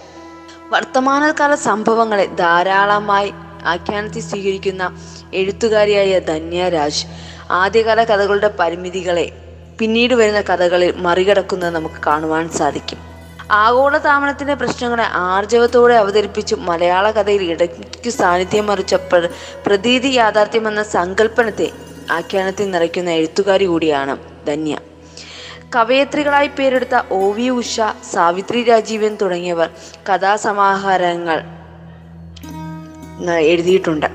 വർത്തമാനകാല 0.70 1.56
സംഭവങ്ങളെ 1.56 2.26
ധാരാളമായി 2.26 3.34
ആഖ്യാനത്തിൽ 3.66 4.22
സ്വീകരിക്കുന്ന 4.22 4.98
എഴുത്തുകാരിയായ 5.34 6.20
ധന്യ 6.20 6.70
രാജ്. 6.70 7.06
ആദ്യകാല 7.52 8.04
കഥകളുടെ 8.04 8.52
പരിമിതികളെ 8.60 9.32
പിന്നീട് 9.80 10.14
വരുന്ന 10.14 10.42
കഥകളിൽ 10.42 10.94
മറികടക്കുന്നത് 10.98 11.76
നമുക്ക് 11.76 12.02
കാണുവാൻ 12.08 12.50
സാധിക്കും. 12.50 12.98
ആഗോള 13.52 13.98
താമനത്തിന്റെ 13.98 14.54
പ്രശ്നങ്ങളെ 14.54 15.04
ആർജവത്തോടെ 15.12 15.94
അവതരിപ്പിച്ച് 15.94 16.56
മലയാള 16.56 17.12
കഥയിൽ 17.12 17.44
ഇടയ്ക്ക് 17.44 18.10
സാന്നിധ്യം 18.10 18.68
മറിച്ച 18.68 18.96
പ്ര- 18.96 19.30
പ്രതീതി 19.66 20.08
യാഥാർത്ഥ്യമെന്ന 20.08 20.84
സങ്കല്പനത്തെ 20.84 21.72
ആഖ്യാനത്തിൽ 22.12 22.72
നിറയ്ക്കുന്ന 22.72 23.10
എഴുത്തുകാരി 23.10 23.66
കൂടിയാണ് 23.66 24.18
ധന്യ. 24.48 24.78
കവയത്രികളായി 25.76 26.48
പേരെടുത്ത 26.48 27.02
ഒ 27.12 27.32
വി 27.32 27.50
ഉഷ 27.50 27.80
സാവിത്രി 28.14 28.64
രാജീവൻ 28.64 29.18
തുടങ്ങിയവർ 29.22 29.70
കഥാസമാഹാരങ്ങൾ 30.10 31.44
എഴുതിയിട്ടുണ്ട്. 33.40 34.06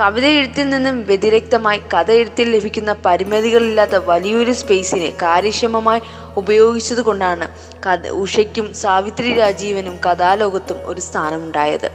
കവിത 0.00 0.26
എഴുത്തിൽ 0.26 0.70
നിന്നും 0.70 1.06
വ്യതിരിക്തമായി 1.06 1.78
കഥ 1.78 2.10
എഴുത്തിൽ 2.10 2.50
ലഭിക്കുന്ന 2.50 2.92
പരിമിതികളില്ലാത്ത 2.92 3.90
വലിയൊരു 3.90 4.52
സ്പേസിനെ 4.52 5.12
കാര്യക്ഷമമായി 5.22 6.00
ഉപയോഗിച്ചത് 6.36 7.02
കൊണ്ടാണ് 7.02 7.48
കഥ 7.86 8.08
ഉഷയ്ക്കും 8.08 8.74
സാവിത്രി 8.74 9.34
രാജീവനും 9.34 9.98
കഥാലോകത്തും 10.06 10.78
ഒരു 10.84 11.00
സ്ഥാനമുണ്ടായത്. 11.00 11.90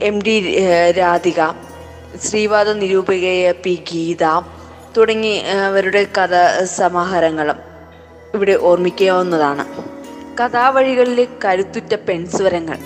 എം 0.00 0.22
ഡി 0.22 0.62
രാധിക 0.98 1.40
ശ്രീവാദ 2.18 2.68
നിരൂപികയെ 2.70 3.52
പി. 3.52 3.82
ഗീത 3.92 4.24
തുടങ്ങി 4.96 5.36
അവരുടെ 5.38 6.06
കഥ 6.18 6.64
സമാഹാരങ്ങളും 6.64 7.56
ഇവിടെ 8.34 8.52
ഓർമ്മിക്കാവുന്നതാണ്. 8.52 9.64
കഥാവഴികളിലെ 10.42 11.26
കരുത്തുറ്റ 11.44 11.94
പെൺസ്വരങ്ങൾ. 11.94 12.78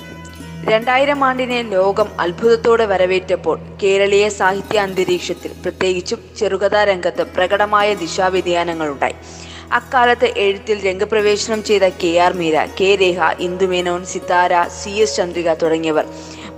രണ്ടായിരം 0.65 1.25
ആണ്ടിനെ 1.25 1.63
ലോകം 1.63 2.21
അത്ഭുതത്തോടെ 2.21 2.87
വരവേറ്റപ്പോൾ 2.87 3.61
കേരളീയ 3.83 4.29
സാഹിത്യ 4.29 4.79
അന്തരീക്ഷത്തിൽ 4.79 5.51
പ്രത്യേകിച്ചും 5.63 6.19
ചെറുകഥാ 6.39 6.85
രംഗത്ത് 6.85 7.23
പ്രകടമായ 7.23 7.95
ദിശാവ്യതിയാനങ്ങളുണ്ടായി. 7.95 9.15
അക്കാലത്ത് 9.73 10.25
എഴുത്തിൽ 10.37 10.87
രംഗപ്രവേശനം 10.87 11.65
ചെയ്ത 11.65 11.83
K. 11.83 12.19
R. 12.19 12.33
Meera 12.33 12.65
K. 12.81 12.97
Rekha 13.01 13.35
Indu Menon 13.39 14.05
Sithara 14.05 14.69
C. 14.69 14.91
S. 14.91 15.17
Chandrika 15.17 15.55
തുടങ്ങിയവർ 15.55 16.07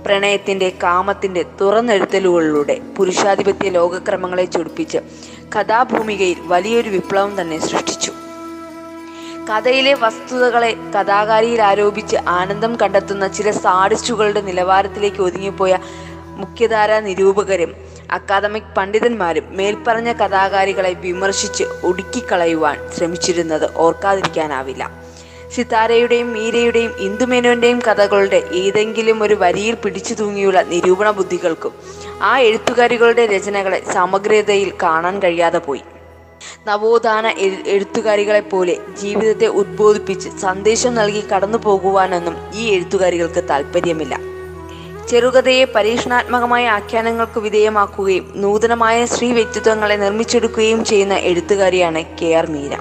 പ്രണയത്തിന്റെ 0.07 0.69
കാമത്തിന്റെ 0.83 1.45
തുറന്നെഴുത്തലുകളിലൂടെ 1.61 2.79
പുരുഷാധിപത്യ 2.97 3.69
ലോകക്രമങ്ങളെ 3.69 4.45
ചൊടിപ്പിച്ച് 4.45 4.97
കഥാഭൂമികയിൽ 5.55 6.37
വലിയൊരു 6.41 6.89
വിപ്ലവം 6.89 7.41
തന്നെ 7.41 7.57
സൃഷ്ടിച്ചു. 7.59 8.11
കഥയിലെ 9.49 9.93
വസ്തുതകളെ 9.93 10.75
കഥാകാരിയിൽ 10.95 11.61
ആരോപിച്ച് 11.61 12.15
ആനന്ദം 12.27 12.75
കണ്ടെത്തുന്ന 12.75 13.27
ചില 13.27 13.51
സാഡിസ്റ്റുകളുടെ 13.51 14.41
നിലവാരത്തിലേക്ക് 14.41 15.21
ഒതുങ്ങിപ്പോയ 15.21 15.77
മുഖ്യധാര 16.41 16.99
നിരൂപകരും 16.99 17.73
അക്കാദമിക് 18.11 18.73
പണ്ഡിതന്മാരും 18.77 19.45
മേൽപ്പറഞ്ഞ 19.49 20.13
കഥാകാരികളെ 20.13 20.93
വിമർശിച്ച് 20.93 21.63
ഒടുക്കിക്കളയുവാൻ 21.83 22.77
ശ്രമിച്ചിരുന്നത് 22.97 23.75
ഓർക്കാതിരിക്കാനാവില്ല. 23.75 25.06
സിതാരയുടെയും 25.55 26.33
മീരയുടെയും 26.33 26.93
ഇന്ദുമേനോന്റെയും 26.99 27.79
കഥകളുടെ 27.87 28.43
ഏതെങ്കിലും 28.53 29.23
ഒരു 29.23 29.33
വരിയിൽ 29.33 29.75
പിടിച്ചു 29.75 30.13
തൂങ്ങിയുള്ള 30.13 30.61
നിരൂപണ 30.61 31.11
ബുദ്ധികൾക്കും 31.11 31.71
ആ 32.21 32.39
എഴുത്തുകാരികളുടെ 32.39 33.25
രചനകളെ 33.25 33.83
സമഗ്രതയിൽ 33.93 34.73
കാണാൻ 34.83 35.19
കഴിയാതെ 35.19 35.57
പോയി. 35.57 35.81
നവോത്ഥാന 36.67 37.27
എഴു- 37.27 37.67
എഴുത്തുകാരികളെ 37.67 38.39
പോലെ 38.39 38.77
ജീവിതത്തെ 39.01 39.45
ഉദ്ബോധിപ്പിച്ച് 39.45 40.29
സന്ദേശം 40.29 40.95
നൽകി 40.95 41.23
കടന്നു 41.35 41.57
പോകുവാനൊന്നും 41.57 42.35
ഈ 42.55 42.71
എഴുത്തുകാരികൾക്ക് 42.71 43.43
താല്പര്യമില്ല 43.49 44.19
ചെറുകഥയെ 45.09 45.65
പരീക്ഷണാത്മകമായ 45.65 46.67
ആഖ്യാനങ്ങൾക്ക് 46.67 47.39
വിധേയമാക്കുകയും 47.39 48.33
നൂതനമായ 48.35 49.05
സ്ത്രീ 49.05 49.31
വ്യക്തിത്വങ്ങളെ 49.31 49.95
നിർമ്മിച്ചെടുക്കുകയും 49.95 50.85
ചെയ്യുന്ന 50.85 51.13
എഴുത്തുകാരിയാണ് 51.13 52.03
കെ 52.21 52.25
ആർ 52.25 52.47
മീര. 52.47 52.77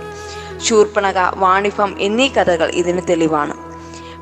ശൂർപ്പണക 0.61 1.15
വാണിഭം 1.35 1.97
എന്നീ 2.01 2.29
കഥകൾ 2.29 2.71
ഇതിന് 2.71 3.01
തെളിവാണ്. 3.11 3.67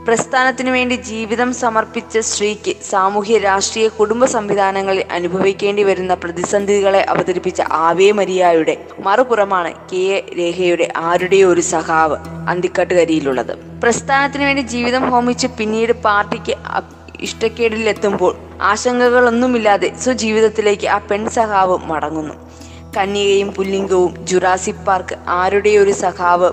പ്രസ്ഥാനത്തിനു 0.06 0.70
വേണ്ടി 0.70 0.94
ജീവിതം 0.94 1.54
സമർപ്പിച്ച 1.54 2.18
സ്ത്രീക്ക് 2.18 2.74
സാമൂഹ്യ 2.90 3.38
രാഷ്ട്രീയ 3.38 3.88
കുടുംബ 3.88 4.24
സംവിധാനങ്ങളിൽ 4.24 5.04
അനുഭവിക്കേണ്ടി 5.12 5.82
വരുന്ന 5.82 6.14
പ്രതിസന്ധികളെ 6.14 7.06
അവതരിപ്പിച്ച 7.08 7.62
ആവേ 7.70 8.12
മരിയായുടെ 8.12 8.84
മറുപുറമാണ് 8.98 9.74
കെ. 9.92 9.96
എ. 9.96 10.34
രേഖയുടെ 10.38 10.92
ആരുടെയോ 10.96 11.48
ഒരു 11.48 11.60
സഹാവ് 11.60 12.16
അന്തിക്കാട്ടുകരിയിലുള്ളത്. 12.48 13.58
പ്രസ്ഥാനത്തിനു 13.82 14.44
വേണ്ടി 14.44 14.62
ജീവിതം 14.62 15.10
ഹോമിച്ച് 15.10 15.46
പിന്നീട് 15.46 15.92
പാർട്ടിക്ക് 15.92 16.56
ഇഷ്ടക്കേടിലെത്തുമ്പോൾ 17.20 18.36
ആശങ്കകളൊന്നുമില്ലാതെ 18.62 19.92
സ്വജീവിതത്തിലേക്ക് 20.00 20.86
ആ 20.86 20.98
പെൺ 20.98 21.30
സഹാവ് 21.30 21.78
മടങ്ങുന്നു. 21.84 22.34
കന്യകയും 22.96 23.50
പുല്ലിംഗവും 23.54 24.26
ജുറാസിക് 24.26 24.84
പാർക്ക് 24.86 25.16
ആരുടെ 25.26 25.70
ഒരു 25.70 25.90
സഖാവ് 25.90 26.50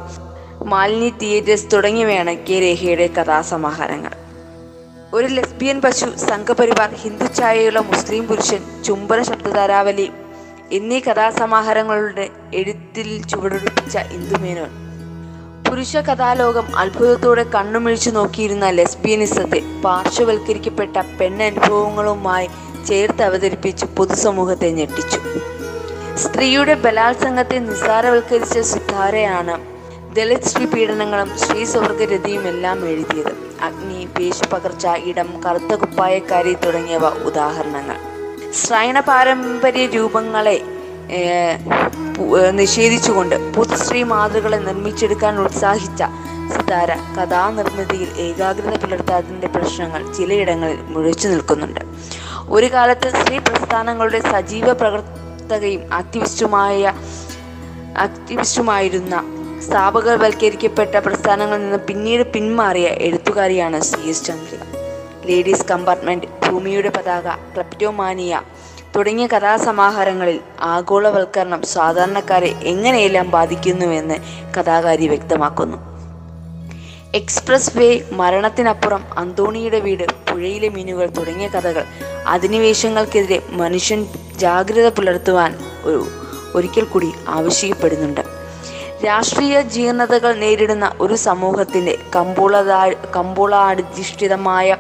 മാലിനി 0.66 1.10
തിയേറ്റേഴ്സ് 1.22 1.68
തുടങ്ങിയവയാണ് 1.74 2.34
കെ 2.38 2.60
രേഖയുടെ 2.60 3.08
കഥാസമാഹാരങ്ങൾ. 3.08 4.14
ഒരു 5.14 5.28
ലെസ്ബിയൻ 5.28 5.82
പശു 5.82 6.08
സംഘപരിവാർ 6.18 6.90
ഹിന്ദു 6.94 7.26
ഛായയുള്ള 7.40 7.80
മുസ്ലിം 7.80 8.28
പുരുഷൻ 8.28 8.84
ചുംബന 8.84 9.22
ശബ്ദധാരാവലി 9.22 10.12
എന്നീ 10.72 11.00
കഥാസമാഹാരങ്ങളുടെ 11.00 12.30
എഴുത്തിൽ 12.54 13.10
ചുവടുപിടിപ്പിച്ച 13.24 13.98
ഇന്ദുമേനോൻ 13.98 14.72
പുരുഷ 15.70 15.98
കഥാലോകം 15.98 16.78
അത്ഭുതത്തോടെ 16.78 17.44
കണ്ണുമിഴിച്ചു 17.44 18.10
നോക്കിയിരുന്ന 18.10 18.70
ലെസ്ബിയനിസത്തെ 18.70 19.62
പാർശ്വവൽക്കരിക്കപ്പെട്ട 19.84 20.98
പെണ്ണനുഭവങ്ങളുമായി 21.20 22.50
ചേർത്ത് 22.88 23.24
അവതരിപ്പിച്ച് 23.24 23.86
പൊതുസമൂഹത്തെ 23.86 24.70
ഞെട്ടിച്ചു. 24.70 25.20
സ്ത്രീയുടെ 26.18 26.74
ബലാത്സംഗത്തെ 26.74 27.60
നിസ്സാരവൽക്കരിച്ച 27.60 28.60
സുധാരയാണ് 28.60 29.56
ദളിത് 30.16 30.42
സ്ത്രീ 30.42 30.66
പീഡനങ്ങളും 30.66 31.30
സ്ത്രീ 31.40 31.64
സ്വർഗരതിയും 31.66 32.48
എല്ലാം 32.48 32.90
എഴുതിയത്. 32.90 33.34
അഗ്നി 33.62 34.08
പേശപകർച്ച 34.18 34.88
ഇടം 34.88 35.42
കറുത്ത 35.46 35.74
കുപ്പായക്കാരി 35.76 36.54
തുടങ്ങിയവ 36.54 37.08
ഉദാഹരണങ്ങൾ. 37.08 37.98
ശ്രൈണ 38.54 39.00
പാരമ്പര്യ 39.00 39.86
രൂപങ്ങളെ 39.86 40.62
നിഷേധിച്ചുകൊണ്ട് 41.12 41.16
പുതു 42.36 42.50
സ്ത്രീ 42.52 42.56
നിഷേധിച്ചുകൊണ്ട് 42.60 43.36
പുതുസ്ത്രീ 43.56 44.04
മാതൃകളെ 44.04 44.58
നിർമ്മിച്ചെടുക്കാൻ 44.58 45.40
ഉത്സാഹിച്ച 45.40 46.04
സിതാര 46.54 46.92
കഥാനിർമ്മിതിയിൽ 47.18 48.10
ഏകാഗ്രത 48.20 48.76
പുലർത്താതിന്റെ 48.84 49.48
പ്രശ്നങ്ങൾ 49.48 50.14
ചിലയിടങ്ങളിൽ 50.14 50.82
മുഴച്ചു 50.82 51.28
നിൽക്കുന്നുണ്ട്. 51.28 51.82
ഒരു 52.50 52.66
കാലത്ത് 52.66 53.10
സ്ത്രീ 53.10 53.38
പ്രസ്ഥാനങ്ങളുടെ 53.38 54.20
സജീവ 54.32 54.74
പ്രവർത്തകയും 55.52 55.82
ആക്ടിവിസ്റ്റുമായ 55.94 56.82
ആക്ടിവിസ്റ്റുമായിരുന്ന 58.04 59.16
സ്ഥാപകവൽക്കരിക്കപ്പെട്ട 59.66 60.96
പ്രസ്ഥാനങ്ങളിൽ 61.08 61.64
നിന്ന് 61.64 61.80
പിന്നീട് 61.88 62.24
പിന്മാറിയ 62.34 62.88
എഴുത്തുകാരിയാണ് 63.08 63.80
C 63.90 64.00
S 64.12 64.24
Chandrika 64.28 64.62
ladies 65.30 65.66
compartment 65.72 66.30
ഭൂമിയുടെ 66.46 66.92
പതാക 66.98 67.28
ക്ലപ്റ്റോമാനിയ 67.56 68.40
തുടങ്ങിയ 68.96 69.28
കഥാസമാഹാരങ്ങളിൽ 69.28 70.40
ആഗോളവൽക്കരണം 70.76 71.64
സാധാരണക്കാരെ 71.76 72.54
എങ്ങനെയെല്ലാം 72.74 73.28
ബാധിക്കുന്നുവെന്ന് 73.38 74.18
കഥാകാരി 74.58 75.08
വ്യക്തമാക്കുന്നു. 75.08 75.80
എക്സ്പ്രസ് 77.20 77.78
വേ 77.78 77.92
മരണത്തിനപ്പുറം 78.22 79.04
അന്തോണിയുടെ 79.18 79.80
വീട് 79.80 80.08
പുഴയിലെ 80.30 80.70
മീനുകൾ 80.78 81.08
തുടങ്ങിയ 81.18 81.48
കഥകൾ 81.48 81.86
അധിനിവേശങ്ങൾക്കെതിരെ 82.26 83.42
മനുഷ്യൻ 83.52 84.08
ജാഗ്രത 84.38 84.90
പുലർത്തുവാൻ 84.90 85.58
ഒരു 85.84 86.08
ഒരിക്കൽ 86.56 86.84
കൂടി 86.84 87.14
ആവശ്യപ്പെടുന്നുണ്ട്. 87.28 88.22
രാഷ്ട്രീയ 89.06 89.62
ജീർണതകൾ 89.62 90.34
നേരിടുന്ന 90.34 90.92
ഒരു 91.00 91.16
സമൂഹത്തിന്റെ 91.16 91.98
കമ്പോളതാ 92.16 92.88
കമ്പോളാധിഷ്ഠിതമായ 93.16 94.78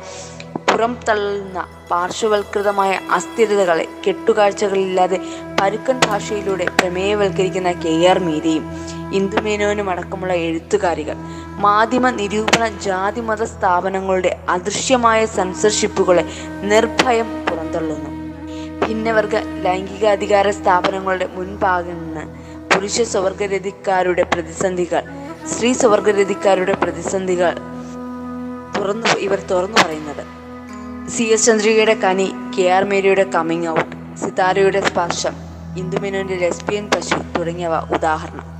പുറം 0.55 0.97
തള്ളുന്ന 1.09 1.67
പാർശ്വവൽകൃതമായ 1.91 2.99
അസ്ഥിരതകളെ 3.11 3.87
കെട്ടുകാഴ്ചകളില്ലാതെ 4.07 5.19
പരുക്കൻ 5.61 6.01
ഭാഷയിലൂടെ 6.07 6.65
പ്രമേയവൽക്കരിക്കുന്ന 6.65 7.71
കെ 7.71 8.07
ആർ 8.07 8.19
മീരയും 8.19 8.65
ഇന്ദുമേനോനും 9.13 9.89
അടക്കമുള്ള 9.89 10.33
എഴുത്തുകാരികൾ. 10.33 11.15
മാധ്യമ 11.59 12.09
നിരൂപണ 12.09 12.67
ജാതിമത 12.67 13.43
സ്ഥാപനങ്ങളുടെ 13.43 14.39
അദൃശ്യമായ 14.49 15.25
സെൻസർഷിപ്പുകളെ 15.25 16.25
നിർഭയം 16.63 17.45
പുറന്തള്ളുന്നു. 17.45 18.11
ഭിന്നവർഗ 18.87 19.35
ലൈംഗികാധികാര 19.35 20.49
സ്ഥാപനങ്ങളുടെ 20.49 21.29
മുൻഭാഗം 21.33 21.97
നിന്ന് 21.97 22.23
പുരുഷ 22.73 23.01
സ്വർഗരതിക്കാരുടെ 23.01 24.23
പ്രതിസന്ധികൾ 24.23 25.03
സ്ത്രീ 25.47 25.73
സ്വർഗരതിക്കാരുടെ 25.73 26.73
പ്രതിസന്ധികൾ 26.73 27.51
തുറന്നു 28.77 29.07
ഇവർ 29.07 29.39
തുറന്നു 29.39 29.77
പറയുന്നത്. 29.85 30.23
സി 31.11 31.23
എസ് 31.23 31.45
ചന്ദ്രികയുടെ 31.45 31.93
കനി 31.93 32.31
കെ 32.57 32.63
ആർ 32.63 32.83
മേരിയുടെ 32.83 33.23
കമ്മിങ് 33.23 33.67
ഔട്ട് 33.67 34.17
സിതാരയുടെ 34.17 34.81
സ്പർശം 34.81 35.31
ഇന്ദുമേനോന്റെ 35.77 36.35
ലെസ്ബിയൻ 36.35 36.89
പശു 36.95 37.39
തുടങ്ങിയവ 37.39 37.79
ഉദാഹരണം. 37.95 38.50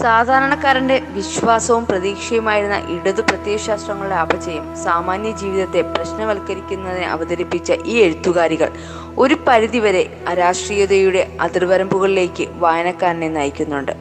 സാധാരണക്കാരന്റെ 0.00 1.02
വിശ്വാസവും 1.16 1.86
പ്രതീക്ഷയുമായിരുന്ന 1.86 2.76
ഇടതു 2.94 3.22
പ്രത്യയശാസ്ത്രങ്ങളുടെ 3.22 4.14
അപചയം 4.14 4.64
സാമാന്യ 4.84 5.30
ജീവിതത്തെ 5.30 5.82
പ്രശ്നവൽക്കരിക്കുന്നതിനെ 5.82 7.06
അവതരിപ്പിച്ച 7.06 7.72
ഈ 7.84 7.96
എഴുത്തുകാരികൾ 7.96 8.70
ഒരു 9.18 9.36
പരിധിവരെ 9.48 10.02
അരാഷ്ട്രീയതയുടെ 10.28 11.22
അതിർവരമ്പുകളിലേക്ക് 11.40 12.48
വായനക്കാരനെ 12.58 13.28
നയിക്കുന്നുണ്ട്. 13.28 13.92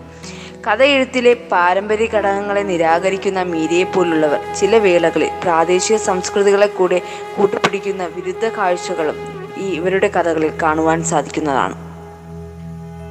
കഥയെഴുത്തിലെ 0.67 1.33
പാരമ്പര്യ 1.51 2.05
ഘടകങ്ങളെ 2.05 2.63
നിരാകരിക്കുന്ന 2.63 3.43
മീരയെ 3.43 3.83
പോലുള്ളവർ 3.83 4.41
ചില 4.59 4.77
വേളകളിൽ 4.77 5.31
പ്രാദേശിക 5.43 5.97
സംസ്കൃതികളെ 6.09 6.67
കൂടെ 6.67 7.01
കൂട്ടുപിടിക്കുന്ന 7.37 8.05
വിരുദ്ധ 8.05 8.45
കാഴ്ചകളും 8.47 9.17
ഈ 9.57 9.67
ഇവരുടെ 9.79 10.07
കഥകളിൽ 10.07 10.53
കാണുവാൻ 10.63 11.03
സാധിക്കുന്നതാണ്. 11.03 11.75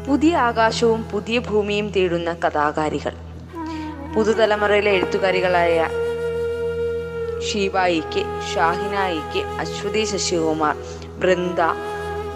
പുതിയ 0.06 0.36
ആകാശവും 0.36 1.02
പുതിയ 1.02 1.38
ഭൂമിയും 1.38 1.88
തേടുന്ന 1.88 2.36
കഥാകാരികൾ. 2.44 3.12
പുതുതലമുറയിലെ 4.14 4.90
എഴുത്തുകാരികളായ 4.90 5.88
ഷീബായിക്ക് 7.48 8.22
ഷാഹിനായിക്ക് 8.54 9.46
അശ്വതി 9.60 10.04
ശശികുമാർ 10.04 10.76
ബൃന്ദ 11.18 11.60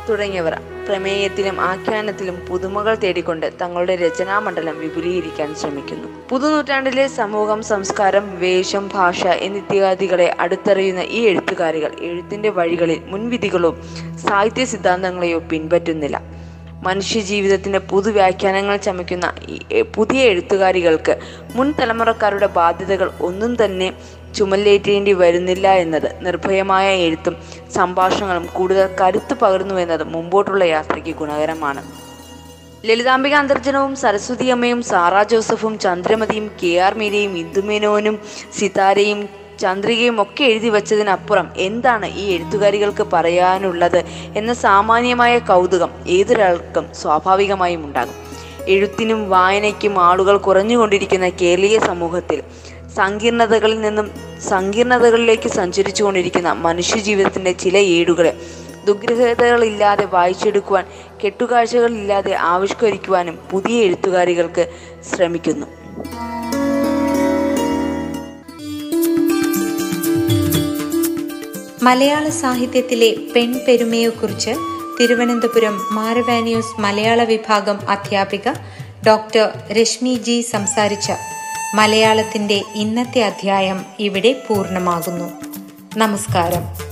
തുടങ്ങിയവർ 0.08 0.60
പ്രമേയത്തിലും 0.88 1.60
ആഖ്യാനത്തിലും 1.60 2.36
പുതുമകൾ 2.48 2.94
തേടിക്കൊണ്ട് 2.94 3.52
തങ്ങളുടെ 3.62 3.96
രചനാമണ്ഡലം 3.96 4.78
വിപുലീകരിക്കാൻ 4.78 5.54
ശ്രമിക്കുന്നു. 5.54 6.08
പുതുനൂറ്റാണ്ടിലെ 6.28 7.06
സമൂഹം 7.06 7.62
സംസ്കാരം 7.62 8.40
വേഷം 8.40 8.90
ഭാഷ 8.94 9.26
എന്നിത്യാദികളെ 9.26 10.36
അടുത്തറിയുന്ന 10.40 11.00
ഈ 11.00 11.22
എഴുത്തുകാരികൾ 11.26 11.92
എഴുത്തിന്റെ 12.00 12.48
വഴികളിൽ 12.48 13.02
മുൻവിധികളോ 13.06 13.76
സാഹിത്യ 14.28 14.64
സിദ്ധാന്തങ്ങളെയോ 14.64 15.38
പിൻപറ്റുന്നില്ല. 15.38 16.35
മനുഷ്യജീവിതത്തിന്റെ 16.82 17.78
പുതുവ്യാഖ്യാനങ്ങൾ 17.78 18.76
ചമയ്ക്കുന്ന 18.76 19.32
പുതിയ 19.94 20.22
എഴുത്തുകാരികൾക്ക് 20.22 21.18
മുൻ 21.54 21.74
തലമുറക്കാരുടെ 21.80 22.46
ബാധ്യതകൾ 22.46 23.10
ഒന്നും 23.20 23.64
തന്നെ 23.64 23.92
ചുമലേറ്റേണ്ടി 24.34 25.12
വരുന്നില്ല 25.12 25.72
എന്നത് 25.72 26.16
നിർഭയമായ 26.26 26.96
എഴുത്തും 26.96 27.36
സംഭാഷണങ്ങളും 27.74 28.46
കൂടുതൽ 28.46 28.96
കരുത്ത് 29.00 29.34
പകരുന്നു 29.34 29.74
എന്നത് 29.74 30.04
മുമ്പോട്ടുള്ള 30.04 30.64
യാത്രയ്ക്ക് 30.64 31.10
ഗുണകരമാണ്. 31.10 31.82
ലളിതാംബിക 32.86 33.34
അന്തർജനവും 33.34 33.96
സരസ്വതി 33.96 34.46
അമ്മയും 34.46 34.82
സാറാ 34.82 35.22
ജോസഫും 35.22 35.78
ചന്ദ്രമതിയും 35.78 36.50
കെ 36.62 36.76
ആർ 36.78 36.94
മീരയും 36.94 37.38
ഇന്ദുമേനോനും 37.38 38.20
സിതാരയും 38.58 39.28
ചന്ദ്രികയും 39.58 40.22
ഒക്കെ 40.22 40.44
എഴുതി 40.44 40.68
വച്ചതിനപ്പുറം 40.68 41.48
എന്താണ് 41.56 42.06
ഈ 42.06 42.30
എഴുത്തുകാരികൾക്ക് 42.32 43.02
പറയാനുള്ളത് 43.12 44.04
എന്ന 44.36 44.52
സാമാന്യമായ 44.52 45.38
കൗതുകം 45.38 45.90
ഏതൊരാൾക്കും 46.06 46.94
സ്വാഭാവികമായും 46.94 47.84
ഉണ്ടാകും. 47.84 48.14
എഴുത്തിനും 48.68 49.30
വായനയ്ക്കും 49.30 50.04
ആളുകൾ 50.04 50.36
കുറഞ്ഞുകൊണ്ടിരിക്കുന്ന 50.36 51.28
കേരളീയ 51.28 51.78
സമൂഹത്തിൽ 51.78 52.42
സങ്കീർണതകളിൽ 52.96 53.80
നിന്നും 53.80 54.10
സങ്കീർണതകളിലേക്ക് 54.48 55.48
സഞ്ചരിച്ചുകൊണ്ടിരിക്കുന്ന 55.48 56.52
മനുഷ്യജീവിതത്തിന്റെ 56.52 57.52
ചില 57.52 57.76
ഏടുകളെ 57.76 58.36
ദുഗ്രഹതകളില്ലാതെ 58.86 60.04
വായിച്ചെടുക്കുവാൻ 60.04 60.86
കെട്ടുകാഴ്ചകളില്ലാതെ 61.24 62.34
ആവിഷ്കരിക്കുവാനും 62.34 63.38
പുതിയ 63.50 63.82
എഴുത്തുകാരികൾക്ക് 63.82 64.70
ശ്രമിക്കുന്നു. 65.14 65.66
മലയാള 71.86 72.28
സാഹിത്യത്തിലെ 72.28 73.16
പെൺപെരുമയെക്കുറിച്ച് 73.34 74.50
തിരുവനന്തപുരം 75.00 75.94
മാരവാനിയൂസ് 75.94 76.80
മലയാള 76.80 77.24
വിഭാഗം 77.24 77.90
അധ്യാപിക 77.90 78.48
ഡോക്ടർ 79.06 79.58
രശ്മി 79.70 80.14
ജി 80.14 80.40
സംസാരിച്ച 80.40 81.12
മലയാളത്തിന്റെ 81.74 82.62
ഇന്നത്തെ 82.74 83.22
അധ്യായം 83.22 83.86
ഇവിടെ 84.00 84.44
പൂർണമാകുന്നു. 84.48 85.32
നമസ്കാരം. 85.96 86.85